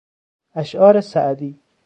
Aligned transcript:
اشعار 0.55 1.01
سعدی 1.01 1.59